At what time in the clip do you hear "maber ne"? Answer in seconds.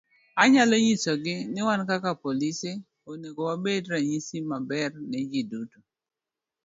4.49-5.19